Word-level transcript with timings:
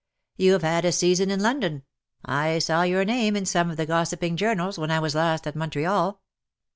^' 0.39 0.43
You 0.43 0.53
have 0.53 0.63
had 0.63 0.83
a 0.83 0.91
season 0.91 1.29
in 1.29 1.41
London. 1.43 1.83
I 2.25 2.57
saw 2.57 2.81
your 2.81 3.05
name 3.05 3.35
in 3.35 3.45
some 3.45 3.69
of 3.69 3.77
the 3.77 3.85
gossip 3.85 4.23
ing 4.23 4.35
journals, 4.35 4.79
when 4.79 4.89
I 4.89 4.97
was 4.99 5.13
last 5.13 5.45
at 5.45 5.55
Montreal. 5.55 6.19